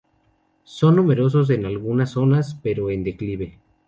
[0.63, 3.59] Son numerosos en algunas zonas, pero en declive.